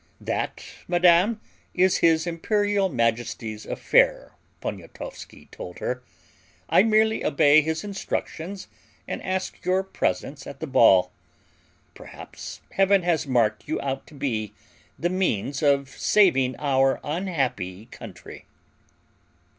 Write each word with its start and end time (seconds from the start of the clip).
"That, 0.19 0.65
madam, 0.87 1.39
is 1.75 1.97
his 1.97 2.25
imperial 2.25 2.89
majesty's 2.89 3.67
affair," 3.67 4.31
Poniatowski 4.59 5.45
told 5.51 5.77
her. 5.77 6.01
"I 6.67 6.81
merely 6.81 7.23
obey 7.23 7.61
his 7.61 7.83
instructions 7.83 8.67
and 9.07 9.21
ask 9.21 9.63
your 9.63 9.83
presence 9.83 10.47
at 10.47 10.59
the 10.59 10.65
ball. 10.65 11.11
Perhaps 11.93 12.61
Heaven 12.71 13.03
has 13.03 13.27
marked 13.27 13.67
you 13.67 13.79
out 13.79 14.07
to 14.07 14.15
be 14.15 14.53
the 14.97 15.09
means 15.11 15.61
of 15.61 15.89
saving 15.89 16.55
our 16.57 16.99
unhappy 17.03 17.85
country." 17.91 18.47